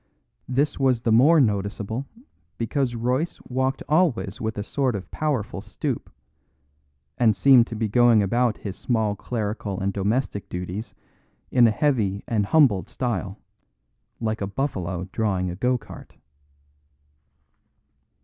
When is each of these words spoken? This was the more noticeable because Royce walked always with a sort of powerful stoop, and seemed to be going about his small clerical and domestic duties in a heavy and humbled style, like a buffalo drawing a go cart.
This 0.47 0.79
was 0.79 1.01
the 1.01 1.11
more 1.11 1.39
noticeable 1.39 2.07
because 2.57 2.95
Royce 2.95 3.39
walked 3.43 3.83
always 3.87 4.41
with 4.41 4.57
a 4.57 4.63
sort 4.63 4.95
of 4.95 5.11
powerful 5.11 5.61
stoop, 5.61 6.09
and 7.19 7.35
seemed 7.35 7.67
to 7.67 7.75
be 7.75 7.87
going 7.87 8.23
about 8.23 8.57
his 8.57 8.75
small 8.75 9.15
clerical 9.15 9.79
and 9.79 9.93
domestic 9.93 10.49
duties 10.49 10.95
in 11.51 11.67
a 11.67 11.69
heavy 11.69 12.23
and 12.27 12.47
humbled 12.47 12.89
style, 12.89 13.37
like 14.19 14.41
a 14.41 14.47
buffalo 14.47 15.07
drawing 15.11 15.51
a 15.51 15.55
go 15.55 15.77
cart. 15.77 16.17